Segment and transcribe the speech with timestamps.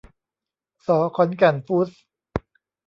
[0.85, 2.01] ส ขอนแก่นฟู้ดส์